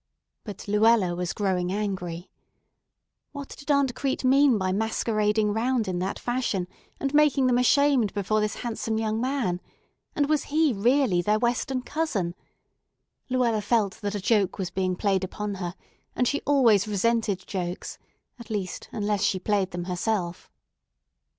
But 0.43 0.67
Luella 0.67 1.13
was 1.15 1.31
growing 1.31 1.71
angry. 1.71 2.31
What 3.33 3.49
did 3.49 3.69
Aunt 3.69 3.93
Crete 3.93 4.23
mean 4.25 4.57
by 4.57 4.71
masquerading 4.71 5.53
round 5.53 5.87
in 5.87 5.99
that 5.99 6.17
fashion 6.17 6.67
and 6.99 7.13
making 7.13 7.45
them 7.45 7.59
ashamed 7.59 8.11
before 8.15 8.39
this 8.41 8.55
handsome 8.65 8.97
young 8.97 9.21
man? 9.21 9.61
and 10.15 10.27
was 10.27 10.45
he 10.45 10.73
really 10.73 11.21
their 11.21 11.37
Western 11.37 11.83
cousin? 11.83 12.33
Luella 13.29 13.61
felt 13.61 14.01
that 14.01 14.15
a 14.15 14.19
joke 14.19 14.57
was 14.57 14.71
being 14.71 14.95
played 14.95 15.23
upon 15.23 15.53
her, 15.61 15.75
and 16.15 16.27
she 16.27 16.41
always 16.47 16.87
resented 16.87 17.45
jokes—at 17.45 18.49
least, 18.49 18.89
unless 18.91 19.21
she 19.21 19.37
played 19.37 19.69
them 19.69 19.83
herself. 19.83 20.49